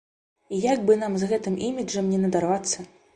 І 0.55 0.61
як 0.61 0.79
бы 0.87 0.95
нам 1.01 1.17
з 1.23 1.29
гэтым 1.31 1.57
іміджам 1.67 2.09
не 2.15 2.19
надарвацца. 2.25 2.79